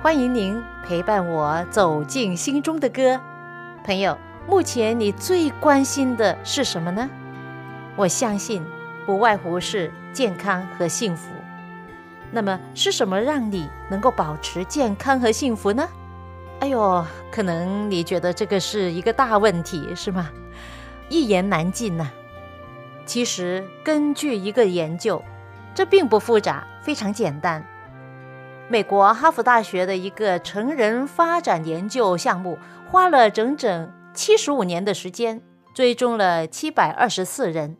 [0.00, 3.20] 欢迎您陪伴我走进心中的歌，
[3.84, 4.16] 朋友。
[4.46, 7.10] 目前你最关心的是什么呢？
[7.96, 8.64] 我相信
[9.04, 11.32] 不外乎是健康和幸福。
[12.30, 15.88] 那么是什么让你能够保持健康和幸福呢？
[16.60, 20.30] 哎呦，可能你觉得这个是一个大问题，是吗？
[21.08, 22.08] 一言难尽呐。
[23.04, 25.20] 其实根据一个研究，
[25.74, 27.66] 这并不复杂，非常简单。
[28.70, 32.58] 美国哈佛大学的一个成人发展研究项目，
[32.90, 35.40] 花了整整七十五年的时间，
[35.72, 37.78] 追踪了七百二十四人，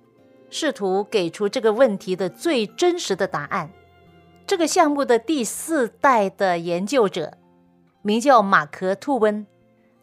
[0.48, 3.70] 试图给出这个问题的最真实的答案。
[4.46, 7.36] 这个项目的第四代的研究者
[8.00, 9.46] 名叫马克·吐温，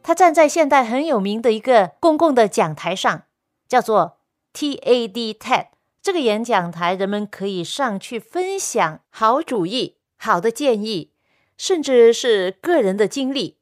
[0.03, 3.23] 他站在现代很有名的一个公共的讲台上，
[3.67, 4.19] 叫做
[4.53, 5.65] TAD Ted。
[6.03, 9.94] 这个演讲台，人们可以上去分享好主意。
[10.25, 11.11] 好的建议，
[11.55, 13.59] 甚至是个人的经历，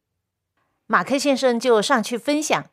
[0.88, 2.66] 马克先生就上去分享。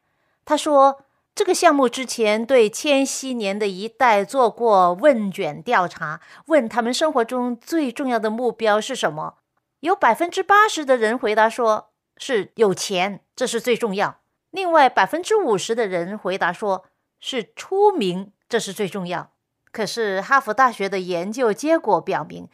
[0.44, 1.02] 他说，
[1.34, 9.38] 这个项目之前对千禧年的一代做过问卷调查，问他们生活中最重要的目标是什么。
[9.80, 14.20] 有百分之八十的人回答说是有钱，这是最重要。
[14.52, 16.84] 另外百分之五十的人回答说
[17.18, 19.32] 是出名，这是最重要。
[19.72, 22.48] 可是哈佛大学的研究结果表明。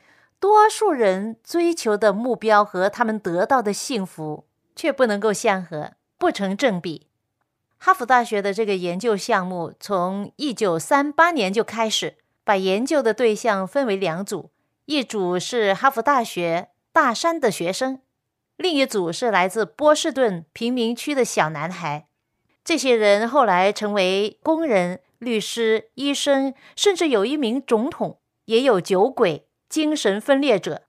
[0.47, 4.45] 多数人追求的目标和他们得到的幸福
[4.77, 7.09] 却不能够相合，不成正比。
[7.79, 14.53] 哈佛大学的这个研究项目从一九三八年就开始，把研究的对象分为两组：
[14.85, 17.99] 一组是哈佛大学大三的学生，
[18.57, 22.07] 另一组是来自波士顿贫民区的小男孩。
[22.65, 29.46] 这些人后来成为工人、律师、医生，甚至有一名总统，也有酒鬼。
[29.69, 30.83] 精神分裂者，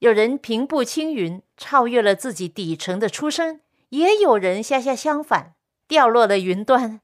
[0.00, 5.54] 有人平步青云，超越了自己底层的出身；也有人恰恰相反，
[5.86, 7.00] 掉落了云端。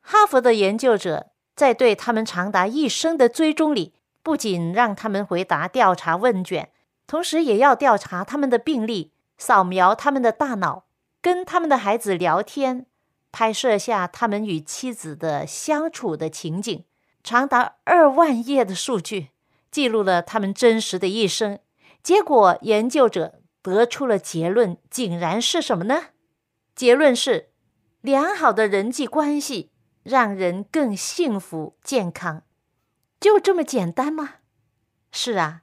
[0.00, 6.70] 哈佛的研究者在对他们长达一生的追踪里，不仅让他们回答调查问卷，
[7.06, 10.86] 同时也要调查他们的病历，扫描他们的大脑，
[11.22, 12.86] 跟他们的孩子聊天，
[13.32, 16.84] 拍摄下他们与妻子的相处的情景，
[17.22, 19.28] 长达二万页的数据。
[19.76, 21.58] 记录了他们真实的一生，
[22.02, 26.04] 结果研究者得出了结论，竟然是什么呢？
[26.74, 27.50] 结论是：
[28.00, 29.72] 良好的人际关系
[30.02, 32.44] 让人更幸福健康。
[33.20, 34.36] 就这么简单吗？
[35.12, 35.60] 是啊，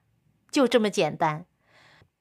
[0.52, 1.48] 就这么简单。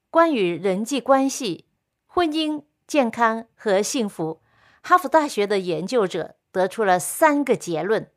[0.09, 1.67] 关于人际关系、
[2.07, 4.41] 婚姻、健康和幸福，
[4.81, 8.09] 哈佛大学的研究者得出了三个结论：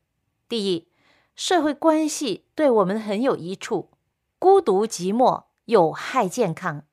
[0.48, 0.88] 第一。
[1.36, 3.90] 社会关系对我们很有益处，
[4.38, 6.84] 孤独寂寞有害健康。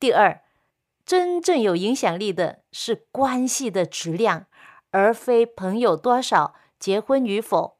[0.00, 0.42] 第二，
[1.04, 4.46] 真正有影响力的是关系的质量，
[4.90, 7.78] 而非朋友多少、结婚与否。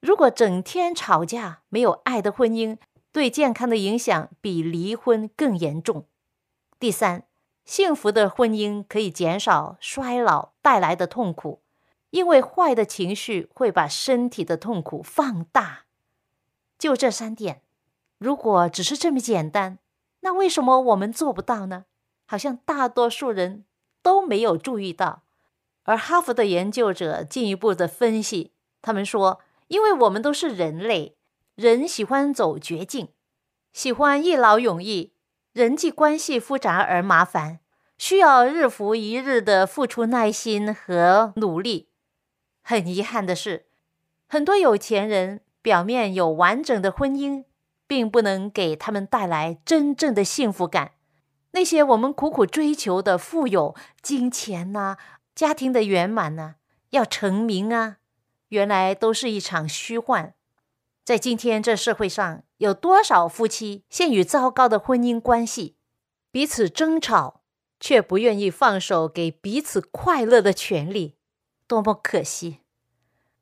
[0.00, 2.78] 如果整天吵架，没有爱的婚姻，
[3.10, 6.06] 对健康的影响比离婚更严重。
[6.78, 7.24] 第三，
[7.64, 11.59] 幸福的婚姻可以减少衰老带来的痛苦。
[12.10, 15.84] 因为坏的情绪会把身体的痛苦放大，
[16.78, 17.62] 就这三点。
[18.18, 19.78] 如果只是这么简单，
[20.20, 21.84] 那为什么我们做不到呢？
[22.26, 23.64] 好像大多数人
[24.02, 25.22] 都没有注意到。
[25.84, 28.52] 而哈佛的研究者进一步的分析，
[28.82, 31.16] 他们说，因为我们都是人类，
[31.54, 33.08] 人喜欢走绝境，
[33.72, 35.12] 喜欢一劳永逸，
[35.52, 37.60] 人际关系复杂而麻烦，
[37.96, 41.89] 需要日复一日的付出耐心和努力。
[42.70, 43.66] 很遗憾的是，
[44.28, 47.42] 很多有钱人表面有完整的婚姻，
[47.88, 50.92] 并不能给他们带来真正的幸福感。
[51.50, 54.98] 那些我们苦苦追求的富有、金钱呐、
[55.34, 56.54] 家庭的圆满呐，
[56.90, 57.96] 要成名啊，
[58.50, 60.34] 原来都是一场虚幻。
[61.04, 65.74] 在今天这社会上，有多少夫妻陷于糟糕的婚姻关系，
[66.30, 67.42] 彼此争吵，
[67.80, 71.16] 却不愿意放手给彼此快乐的权利，
[71.70, 72.58] 多么可惜！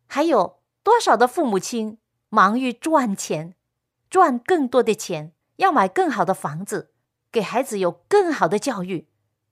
[0.06, 1.96] 还有多少的父母亲
[2.28, 3.54] 忙于赚钱，
[4.10, 6.90] 赚更多的钱，要买更好的房子，
[7.32, 9.08] 给孩子有更好的教育，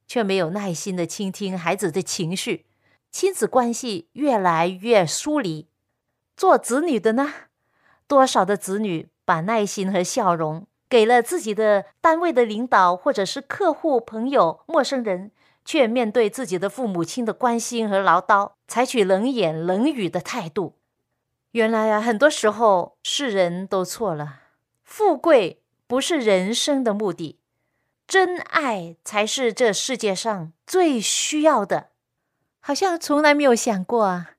[0.06, 2.67] 却没有耐心的倾听孩子的情绪，
[3.11, 5.70] 亲子关系越来越疏离。
[6.37, 7.32] 做子女的呢？
[8.06, 15.31] 多少的子女把耐心和笑容给了自己的单位的领导，或者是客户、朋友、陌生人，
[15.66, 20.76] 却面对自己的父母亲的关心和唠叨，采取冷言冷语的态度。
[21.50, 24.40] 原来啊，很多时候世人都错了，
[24.84, 27.40] 富贵不是人生的目的，
[28.06, 31.88] 真爱才是这世界上最需要的。
[32.60, 34.30] 好像从来没有想过啊，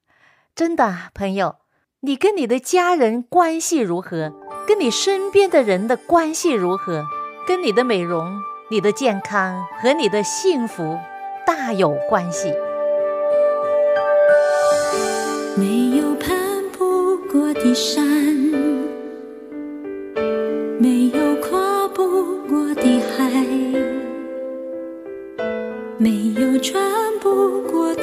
[0.55, 1.57] 真的朋友。
[2.01, 4.31] 你跟你的家人关系如何？
[4.67, 7.03] 跟你身边的人的关系如何？
[7.47, 8.39] 跟你的美容、
[8.69, 10.99] 你的健康和你的幸福
[11.47, 12.53] 大有关系。
[15.55, 16.37] 没有攀
[16.77, 18.05] 不过的山，
[20.77, 23.31] 没有跨不过的海，
[25.97, 26.83] 没有穿
[27.21, 27.95] 不过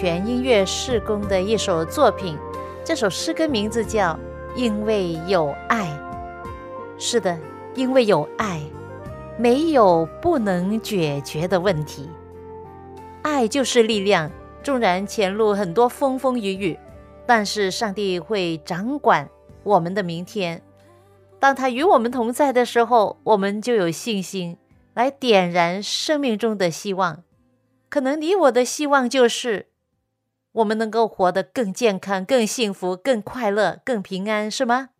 [0.00, 2.38] 泉音乐事工的一首作品，
[2.84, 4.12] 这首诗歌名字叫
[4.54, 5.86] 《因为有爱》。
[7.00, 7.36] 是的，
[7.74, 8.62] 因为有爱，
[9.36, 12.08] 没有不能解决的问题。
[13.22, 14.30] 爱就是力量，
[14.62, 16.78] 纵然前路很多风风雨雨，
[17.26, 19.28] 但是上帝会掌管
[19.64, 20.62] 我们的明天。
[21.40, 24.58] 当他与我们同在的时候，我们就有信心
[24.94, 27.24] 来点燃生命中的希望。
[27.88, 29.66] 可能你我的希望就是，
[30.58, 34.90] 我们能够活得更健康、更幸福、更快乐、更平安，是吗？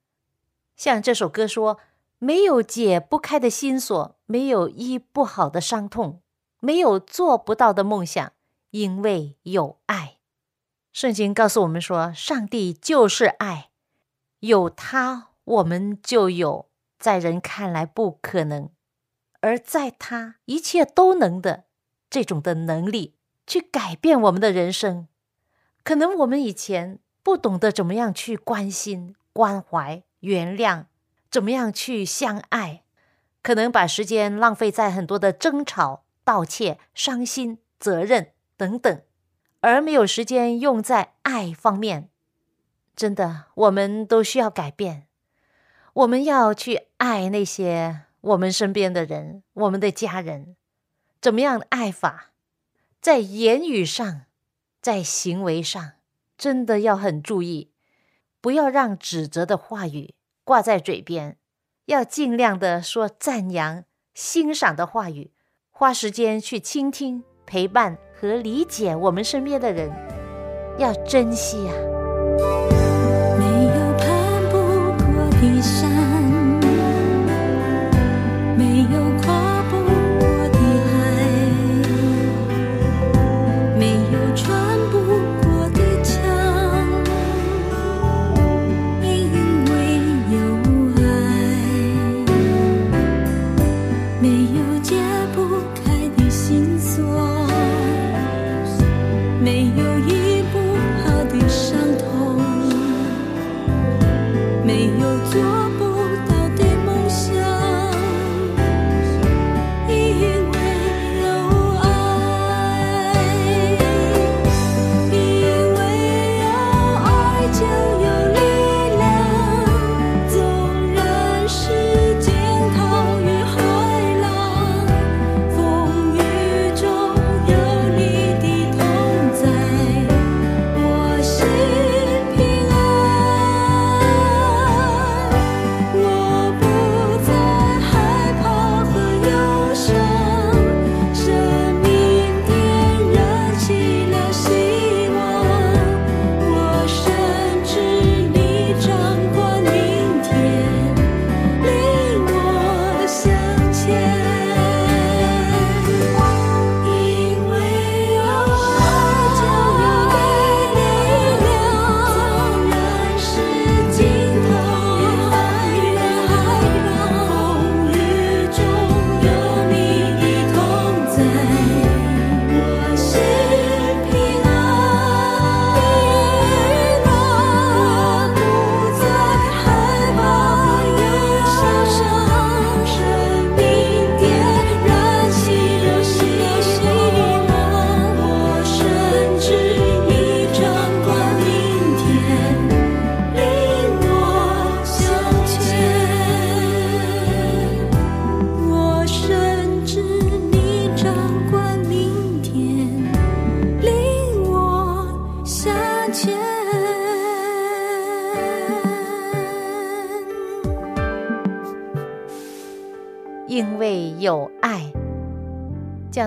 [0.77, 1.79] 像这首歌说
[2.19, 6.23] ：“没有解不开的心锁，没有医不好的伤痛，
[6.61, 8.33] 没有做不到的梦想，
[8.71, 10.19] 因为有爱。”
[10.93, 13.71] 圣经告诉我们说：“上帝就是爱，
[14.41, 18.71] 有他，我们就有在人看来不可能，
[19.41, 21.65] 而在他一切都能的。”
[22.11, 25.09] 这种的能力去改变我们的人生，
[25.89, 30.85] 可能我们以前不懂得怎么样去关心、关怀、原谅，
[31.31, 32.83] 怎么样去相爱，
[33.41, 39.01] 可能把时间浪费在很多的争吵、道歉、伤心、责任等等，
[39.61, 42.11] 而没有时间用在爱方面。
[42.95, 45.07] 真的，我们都需要改变，
[45.95, 50.55] 我们要去爱那些我们身边的人，我们的家人。
[51.23, 52.33] 怎么样的爱法，
[53.01, 54.27] 在言语上，
[54.81, 55.93] 在行为上，
[56.37, 57.71] 真的要很注意，
[58.41, 61.37] 不要让指责的话语挂在嘴边，
[61.87, 65.33] 要尽量的说赞扬、欣赏的话语，
[65.71, 69.91] 花时间去倾听、陪伴和理解我们身边的人，
[70.79, 71.73] 要珍惜呀。
[73.37, 74.57] 没有攀不
[75.05, 75.98] 过的山。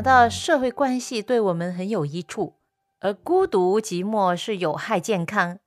[0.02, 2.56] 讲到社会关系对我们很有益处，
[3.02, 5.60] 而孤独寂寞是有害健康。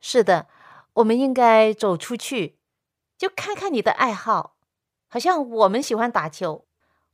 [0.00, 0.46] 是的，
[0.94, 2.60] 我们应该走出去，
[3.18, 4.54] 就看看你的爱好。
[5.08, 6.64] 好像我们喜欢打球，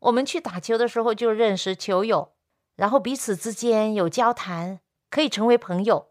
[0.00, 2.35] 我们去打球的时候就认识球友，
[2.76, 6.11] 然后彼此之间有交谈，可以成为朋友。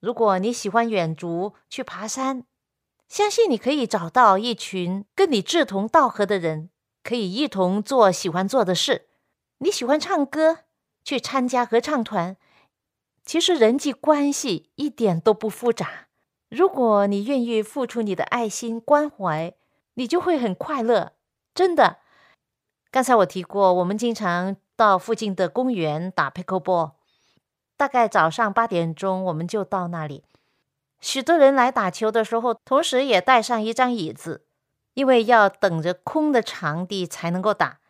[0.00, 2.44] 如果你喜欢远足，去爬山，
[3.06, 6.70] 相信你可以找到一群跟你志同道合的人，
[7.04, 9.06] 可以一同做喜欢做的事。
[9.58, 10.58] 你喜欢唱歌，
[11.02, 12.36] 去参加合唱团。
[13.24, 16.08] 其实人际关系一点都不复杂。
[16.48, 19.54] 如果你愿意付出你的爱心关怀，
[19.94, 21.14] 你就会很快乐。
[21.54, 21.98] 真的。
[22.90, 26.92] 刚才我提过，我们经常到附近的公园打 pickleball。
[27.76, 30.22] 大概早上八点钟，我们就到那里。
[31.00, 34.46] 许多人来打球的时候，同时也带上一张椅子，
[34.94, 37.80] 因为要等着空的场地才能够打。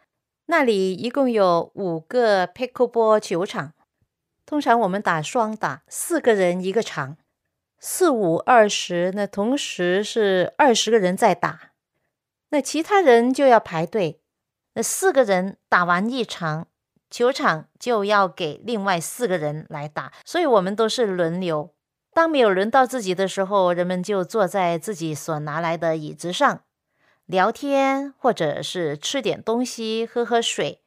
[0.47, 3.73] 那里一共有五个 pickleball 球场。
[4.45, 7.17] 通常我们打双打，四个人一个场，
[7.81, 11.73] 四五二十，那同时是二十个人在打。
[12.51, 14.21] 那其他人就要排队。
[14.75, 16.69] 那四个人打完一场，
[17.11, 21.75] 球场就要给另外四个人来打，所以我们都是轮流。
[22.13, 26.61] 当没有轮到自己的时候，人们就坐在自己所拿来的椅子上
[27.27, 30.83] 聊天，或者是吃点东西、喝喝水。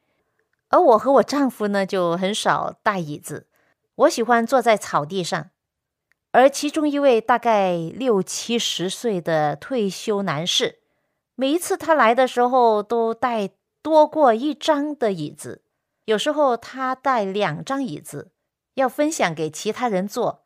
[0.69, 3.47] 而我和我丈夫呢，就很少带椅子。
[3.95, 5.49] 我喜欢坐在草地上，
[6.31, 10.79] 而其中一位大概六七十岁的退休男士，
[11.35, 13.49] 每一次他来的时候都带
[13.81, 15.63] 多过一张的椅子，
[16.05, 18.31] 有时候他带两张椅子，
[18.75, 20.45] 要分享给其他人坐。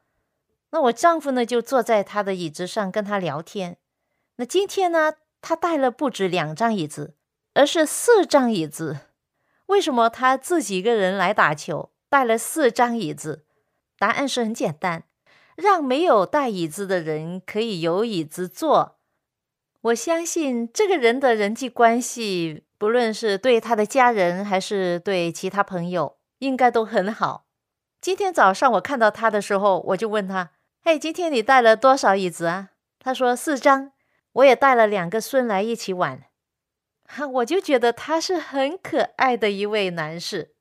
[0.71, 3.77] 那我丈夫呢，就坐在他的椅子上跟他聊天。
[4.37, 7.15] 那今天呢，他带了不止两张椅子，
[7.53, 8.99] 而是四张椅子。
[9.65, 11.91] 为什么他自己一个人来打球？
[12.09, 13.43] 带了四张椅子，
[13.99, 15.03] 答案是很简单，
[15.55, 18.99] 让没有带椅子的人可以有椅子坐。
[19.81, 27.47] 我相信这个人的人际关系，不论是对他的家人还是对其他朋友，应该都很好。
[27.99, 30.51] 今天早上我看到他的时候，我就问他
[30.83, 32.69] ：“嘿，今天你带了多少椅子啊？”
[32.99, 33.91] 他说：“四张。”
[34.33, 36.25] 我也带了两个孙来一起玩。
[37.05, 40.55] 哈， 我就觉得他是很可爱的一位男士。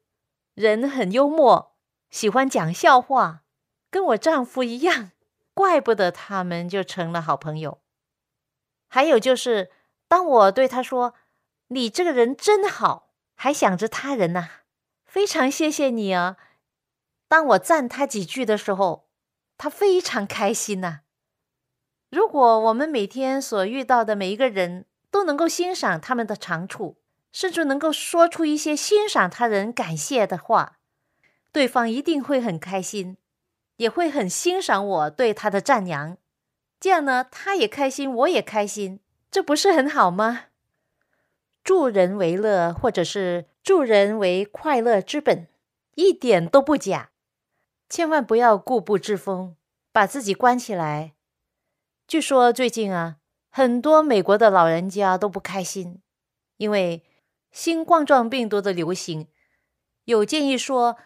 [0.55, 1.77] 人很幽默，
[2.11, 3.45] 喜欢讲笑话，
[3.91, 5.13] 跟我丈夫一样，
[5.55, 7.81] 怪不得他们就成了好朋友。
[8.89, 9.71] 还有就是，
[10.09, 11.15] 当我对他说
[11.69, 14.49] ：“你这个人真好，还想着他人呐，
[15.07, 16.37] 非常谢谢你啊。”
[17.29, 19.09] 当我赞他几句的时候，
[19.57, 21.01] 他非常开心呐。
[22.13, 26.99] 如果我们每天所遇到的每一个人都能够欣赏他们的长处，
[27.33, 30.77] 甚至能够说出一些欣赏他人、感谢的话，
[31.51, 33.17] 对方一定会很开心，
[33.79, 36.19] 也会很欣赏我对他的赞扬。
[36.79, 39.01] 这样呢，他也开心，我也开心，
[39.31, 40.49] 这不是很好吗？
[41.65, 45.49] 助人为乐，或者是助人为快乐之本，
[45.95, 47.09] 一点都不假。
[47.89, 49.57] 千万不要固步自封，
[49.91, 51.15] 把自己关起来。
[52.13, 53.17] 据说最近啊，
[53.49, 56.03] 很多美国的老人家都不开心，
[56.59, 57.07] 因为。
[57.51, 59.29] 新冠状病毒的流行，
[60.05, 60.99] 有建议说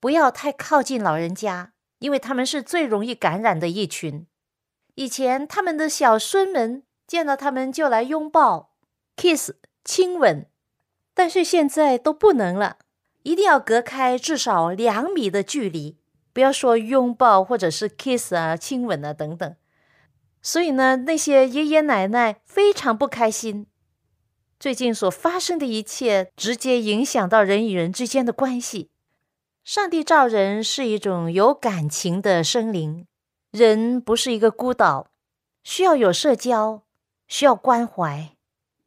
[0.00, 4.26] 不要太靠近老人家，因为他们是最容易感染的一群。
[4.96, 8.72] 以前他们的小孙们见到他们就来拥抱、
[9.16, 9.52] kiss、
[9.84, 10.46] 亲吻，
[11.14, 12.78] 但是现在都不能了，
[13.22, 15.98] 一定要隔开至少两米的距离，
[16.32, 19.54] 不要说拥抱或者是 kiss 啊、亲吻啊等等。
[20.48, 23.66] 所以呢，那些爷爷奶奶非常不开心。
[24.58, 28.88] 最近所发生的一切，直接影响到人与人之间的关系。
[29.62, 33.06] 上帝造人是一种有感情的生灵，
[33.50, 35.10] 人不是一个孤岛，
[35.62, 36.84] 需要有社交，
[37.26, 38.34] 需要关怀。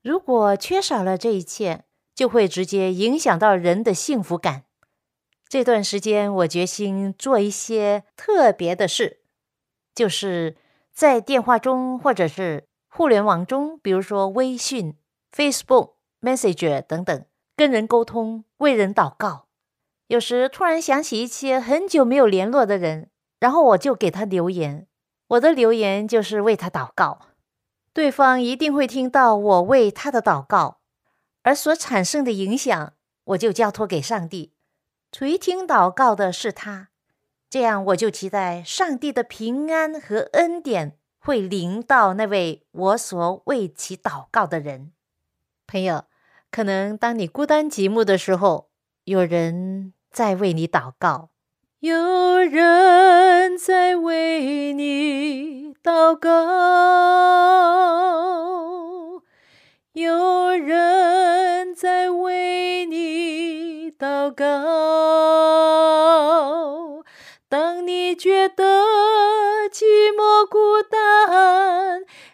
[0.02, 1.84] 如果缺少了这一切，
[2.16, 4.64] 就会直接影响到人的幸福感。
[5.48, 9.20] 这段时间，我决心做一些特别的事，
[9.94, 10.56] 就是
[10.94, 14.98] 在电话中或者是互联网中，比如说微信。
[15.34, 19.48] Facebook、Messenger 等等，跟人沟通，为人祷告。
[20.08, 24.88] 有时突然想起一些很久没有联络的人，然后我就给他留言。
[25.30, 27.28] 我的留言就是为他祷告，
[27.94, 30.82] 对方一定会听到我为他的祷告，
[31.44, 32.92] 而所产生的影响，
[33.24, 34.54] 我就交托给上帝。
[35.14, 36.90] 垂听祷告的是他，
[37.52, 44.94] 这样我就期待上帝的平安和恩典会临到那位我所为其祷告的人。
[45.68, 46.06] 朋友，
[46.50, 48.70] 可能当你孤单寂寞的时候，
[49.04, 51.32] 有人在为你祷告，
[51.82, 56.30] 有人在为你祷告，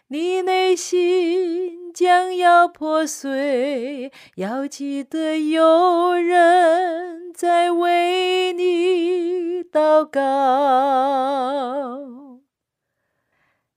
[0.09, 10.21] 你内心将要破碎，要记得有人在为你祷告。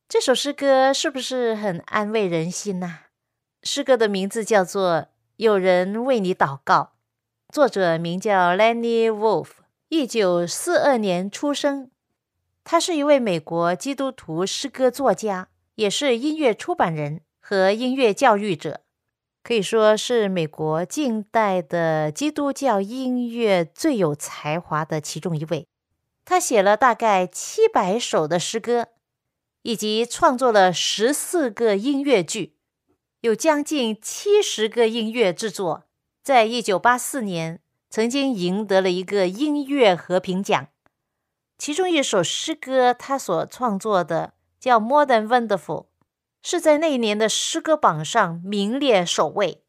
[0.08, 3.00] 这首诗歌是不是很安慰人心呐、
[3.64, 4.92] 诗歌的名字叫做
[5.34, 6.92] 《有人为你祷告》，
[7.52, 9.48] 作者名叫 Lenny Wolf，
[9.88, 11.90] 一九四二年出生。
[12.62, 15.48] 他是一位美国基督徒诗歌作家，
[15.80, 18.82] 也是音乐出版人和音乐教育者，
[19.42, 25.66] 可以说是美国近代的基督教音乐最有才华的其中一位。
[26.26, 28.88] 他写了大概七百首的诗歌，
[29.62, 32.56] 以及创作了十四个音乐剧，
[33.22, 35.84] 有将近七十个音乐制作。
[36.22, 40.68] 在一九八四年，曾经赢得了一个音乐和平奖。
[41.56, 45.82] 其中一首诗歌，他所创作的叫《More Than Wonderful》，
[46.42, 49.64] 是在那一年的诗歌榜上名列首位。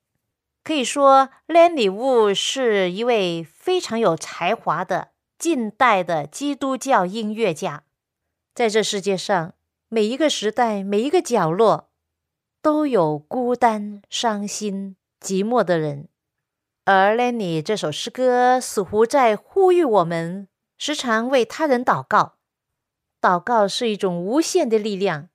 [0.64, 7.84] 可以说，Lenny Wu 是一位非常有才华的近代的基督教音乐家。
[8.54, 9.54] 在这世界上，
[9.88, 11.90] 每一个时代、每一个角落，
[12.62, 16.10] 都有孤单、伤心、寂寞的人。
[16.84, 20.48] 而 Lenny 这首诗歌似乎在呼吁我们。
[20.78, 22.38] 时常为他人祷告，
[23.22, 25.30] 祷告是一种无限的力量。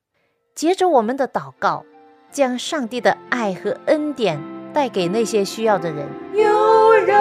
[0.53, 1.85] 接着我们的祷告，
[2.29, 4.37] 将上帝的爱和恩典
[4.73, 6.05] 带给那些需要的人。
[6.33, 7.17] 有人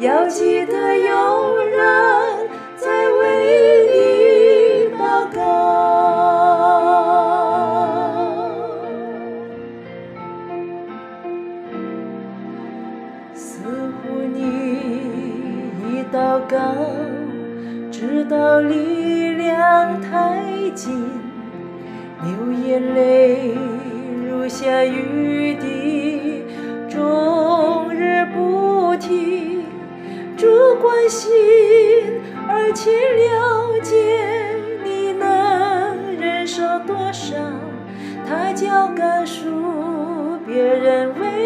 [0.00, 3.96] 要记得有人在为你
[4.96, 5.38] 祷告。
[13.34, 14.38] 似乎你
[15.82, 16.16] 已祷
[16.48, 16.56] 告，
[17.90, 21.10] 直到力量太尽。
[22.22, 23.52] 流眼泪
[24.28, 26.44] 如下雨滴，
[26.88, 27.00] 终
[31.06, 31.30] 心，
[32.48, 33.94] 而且了解
[34.82, 37.36] 你能忍受多少，
[38.26, 39.44] 他叫干数
[40.46, 41.37] 别人为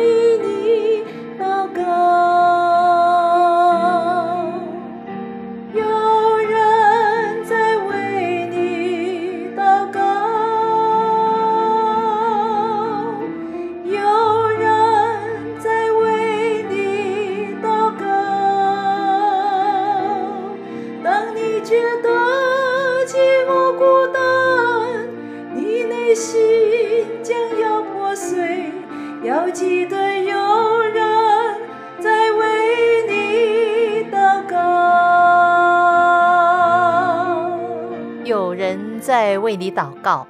[38.33, 40.27] 有人在为你祷告。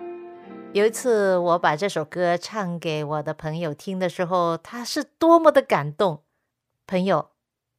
[0.72, 6.24] 有一次，我把这首歌唱给我的朋友听的时候，他是多么的感动。
[6.84, 7.30] 朋友，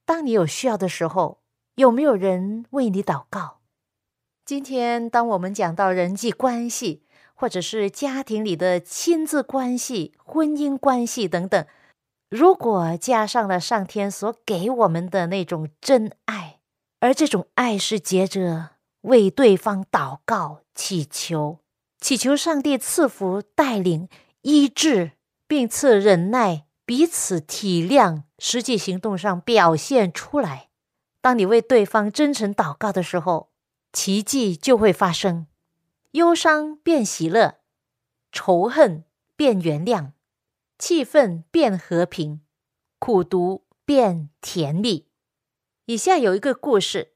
[0.05, 1.41] 当你有需要的时候，
[1.75, 3.59] 有没有人为你祷告？
[4.45, 11.65] 今天，当我们讲到人际关系，或者是家庭里的亲子关系、婚姻关系等等，
[12.29, 16.59] 如果加上了上天所给我们的那种真爱，
[17.01, 18.69] 而这种爱是接着
[19.03, 21.59] 为对方祷告、祈求，
[21.99, 24.09] 祈求上帝赐福、带领、
[24.41, 25.11] 医治，
[25.47, 30.69] 并赐忍耐、彼此体谅，实际行动上表现出来。
[31.21, 33.51] 当你为对方真诚祷告的时候，
[33.93, 35.47] 奇迹就会发生，
[36.11, 37.59] 忧伤变喜乐，
[38.31, 40.11] 仇恨变原谅，
[40.77, 42.41] 气愤变和平，
[42.99, 45.07] 苦读变甜蜜。
[45.85, 47.13] 以下有一个故事，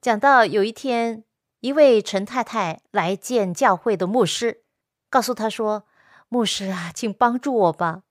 [0.00, 1.24] 讲到有一天，
[1.60, 4.62] 一位陈太太来见教会的牧师，
[5.08, 5.86] 告诉他说
[6.28, 8.02] ：“牧师啊，请帮助我吧，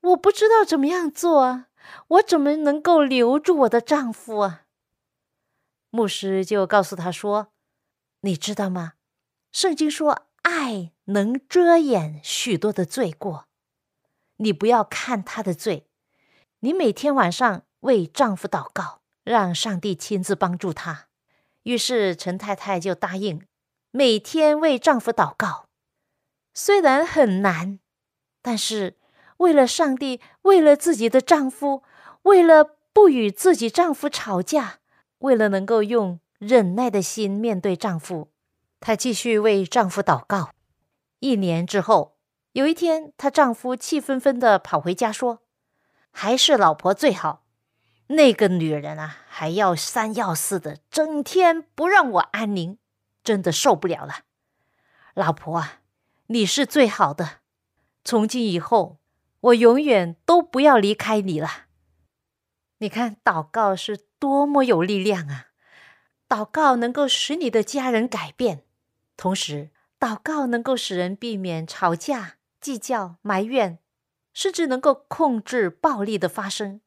[0.00, 1.66] 我不知道怎么样做啊，
[2.08, 4.62] 我怎么能够留住我的丈夫啊？”
[5.90, 7.48] 牧师就告诉他说
[8.22, 8.94] ：“你知道吗？
[9.50, 13.46] 圣经说，爱能遮掩许多的罪过。
[14.36, 15.88] 你不要看他的罪，
[16.60, 21.08] 你每天晚上为丈夫祷告，让上帝亲自帮助他。
[21.62, 23.46] 于是陈太太就答应
[23.90, 25.66] 每天为丈夫祷告。
[26.54, 27.78] 虽然很难，
[28.40, 28.98] 但是
[29.38, 31.82] 为了上帝，为了自己的丈夫，
[32.22, 34.80] 为了不与自己丈夫吵架，
[35.18, 38.28] 为了能够用忍耐的心面对丈夫，
[38.80, 40.50] 她继续为丈夫祷告。
[41.20, 42.16] 一年之后，
[42.52, 45.42] 有一天，她丈夫气愤愤的跑回家说
[46.10, 47.41] ：“还是老婆最好，
[48.14, 52.78] 那个女人啊，还要三要四的，整天不让我安宁，
[53.22, 54.20] 真的受不了了。”
[55.14, 55.78] 老婆啊。
[56.26, 57.40] 你是最好的，
[58.04, 59.00] 从今以后，
[59.40, 61.66] 我永远都不要离开你了。
[62.78, 65.48] 你看，祷告是多么有力量啊！
[66.26, 68.62] 祷告能够使你的家人改变，
[69.14, 69.70] 同时，
[70.00, 73.78] 祷告能够使人避免吵架、计较、埋怨，
[74.32, 76.80] 甚至能够控制暴力的发生。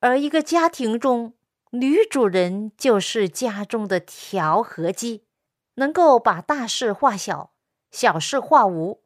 [0.00, 1.32] 而一个家庭中，
[1.70, 5.24] 女主人就是家中的调和机，
[5.74, 7.52] 能够把大事化小。
[7.92, 9.00] 小事化无，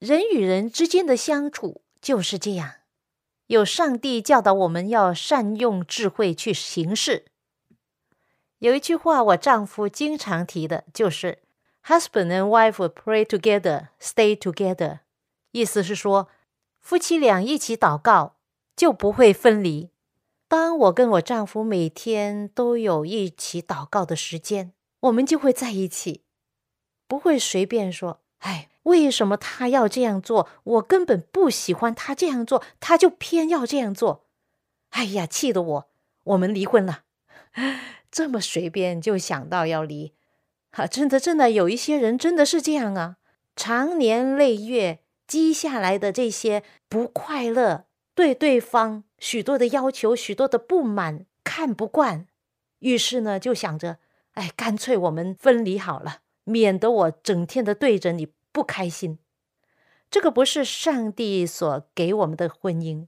[0.00, 2.76] 人与人之间的相处就是这样。
[3.46, 7.26] 有上帝教导我们要善用智慧去行事。
[8.58, 11.42] 有一句话，我丈夫经常提的，就是
[11.84, 15.00] “Husband and wife pray together, stay together”，
[15.52, 16.28] 意思是说，
[16.80, 18.34] 夫妻俩一起祷告
[18.74, 19.91] 就不会分离。
[20.52, 26.24] 当我跟我丈夫每天都有一起祷告的时间，我们就会在一起。
[27.08, 30.50] 不会随便说，哎，为什么他要这样做？
[30.64, 34.26] 我根本不喜欢他这样做，他就偏要这样做。
[34.90, 35.88] 哎呀，气得我，
[36.24, 37.04] 我们离婚了。
[38.12, 40.12] 这么随便就想到要离，
[40.70, 43.16] 哈，真的，真的有一些人真的是这样啊，
[43.56, 52.26] 长年累月积下来的这些不快乐，对对方许多的要求，许多的不满，看不惯，
[52.80, 53.98] 于是呢，就想着，
[54.32, 56.22] 哎，干脆我们分离好了。
[56.42, 59.20] 免得我整天的对着你不开心，
[60.10, 63.06] 这个不是上帝所给我们的婚姻。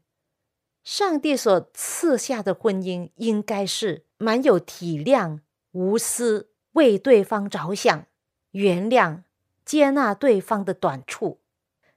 [0.84, 5.40] 上帝所赐下的婚姻应该是蛮有体谅、
[5.72, 8.06] 无私，为对方着想，
[8.52, 9.22] 原谅、
[9.64, 11.40] 接纳对方的短处，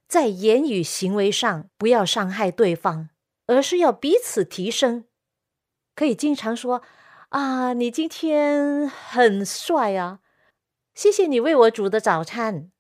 [0.08, 3.10] 在言语行为上不要伤害对方，
[3.48, 5.06] 而是要彼此提升。
[5.96, 6.84] 可以经常说
[7.30, 10.20] ：“啊，你今天很帅啊。”
[10.94, 12.72] 谢谢你为我煮的早餐。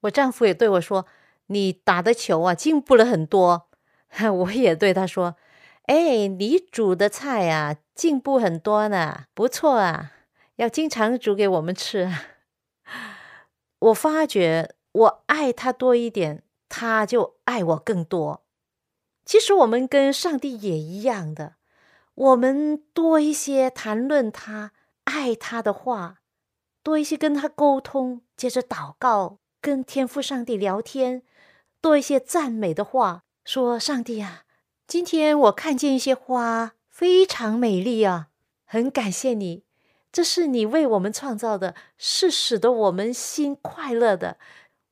[0.00, 1.06] 我丈夫也对我说
[1.48, 3.68] ：“你打的球啊，进步了很多。”
[4.32, 5.36] 我也对他说
[5.84, 10.12] ：“哎，你煮的菜啊，进步很多呢，不错啊，
[10.56, 12.10] 要经常煮给我们吃。”
[13.78, 18.45] 我发觉我爱他多一点，他就爱我更多。
[19.26, 21.56] 其实我们跟上帝也一样的，
[22.14, 24.70] 我们多一些谈论他
[25.04, 26.20] 爱他的话。
[26.84, 31.24] 多一些跟他沟通，接着祷告，跟天父上帝聊天，
[31.80, 34.44] 多一些赞美的话，说：“上帝啊，
[34.86, 38.28] 今天我看见一些花，非常美丽啊，
[38.64, 39.64] 很感谢你，
[40.12, 44.38] 这是你为我们创造的，是使得我们心快乐的。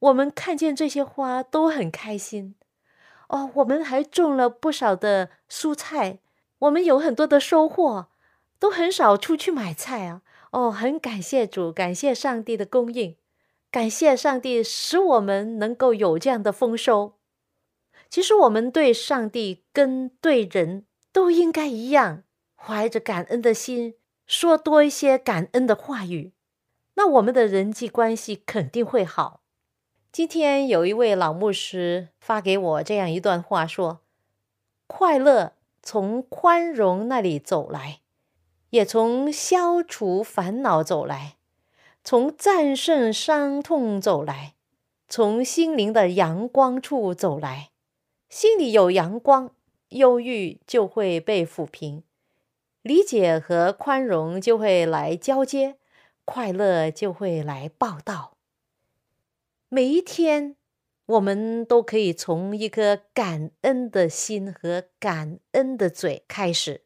[0.00, 2.56] 我们看见这些花都很开心。
[3.28, 6.18] 哦，我们还种了不少的蔬菜，
[6.58, 8.08] 我们有很多的收获，
[8.58, 13.16] 都很少出去买菜啊。”哦，很感谢主，感谢上帝的供应，
[13.72, 17.14] 感谢上帝使我们能够有这样的丰收。
[18.08, 22.22] 其实我们对上帝跟对人都应该一样，
[22.54, 23.94] 怀着感恩的心，
[24.28, 26.32] 说多一些感恩的话语，
[26.94, 29.40] 那我们的人际关系肯定会好。
[30.14, 34.02] 今天有一位老牧师发给我这样一段话，说
[34.86, 37.98] ：“快乐从宽容那里走来。”
[38.70, 41.34] 也从消除烦恼走来，
[42.04, 44.54] 从战胜伤痛走来，
[45.08, 47.70] 从心灵的阳光处走来。
[48.28, 49.50] 心里有阳光，
[49.88, 52.04] 忧郁就会被抚平，
[52.82, 55.74] 理解和宽容就会来交接，
[56.24, 58.33] 快乐就会来报道。
[59.74, 60.54] 每一天，
[61.04, 66.82] 我们都可以从一颗感恩的心和感恩的嘴开始。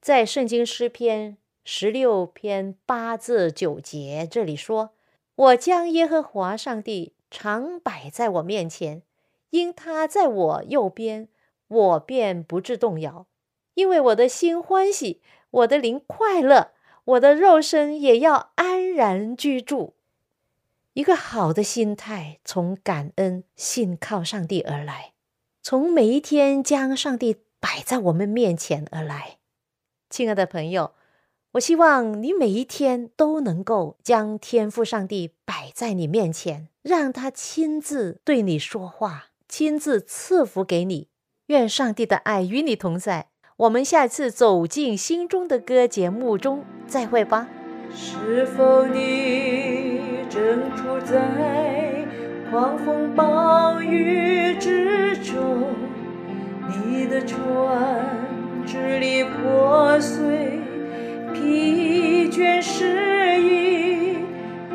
[0.00, 4.94] 在圣经诗篇十六篇八字九节这里说
[5.36, 9.02] ：“我将耶和华上帝常摆在我面前，
[9.50, 11.28] 因他在我右边，
[11.68, 13.26] 我便不致动摇。
[13.74, 16.70] 因为我的心欢喜，我的灵快乐，
[17.04, 19.92] 我的肉身也要安然居住。”
[20.94, 25.14] 一个好的心态从感恩、信靠上帝而来，
[25.62, 29.38] 从每一天将上帝摆在我们面前而来。
[30.10, 30.92] 亲爱的朋友，
[31.52, 41.08] 我希望你每一天都能够将天赋上帝摆在你面前，让他亲自对你说话，亲自赐福给你。
[41.46, 43.28] 愿上帝的爱与你同在。
[43.56, 47.48] 我们下次走进心中的歌节目中再会吧。
[47.94, 49.91] 是否你
[50.32, 50.40] 正
[50.74, 52.06] 处在
[52.50, 55.74] 狂风暴雨之中？
[56.70, 57.38] 你的船
[58.64, 60.58] 支离破碎，
[61.34, 64.20] 疲倦失意。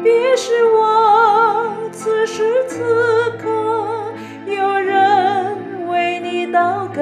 [0.04, 2.78] 别失望，此时此
[3.39, 3.50] 刻
[4.46, 7.02] 有人为你祷告，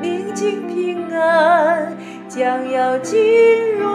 [0.00, 1.94] 宁静平安
[2.26, 3.20] 将要进
[3.76, 3.86] 入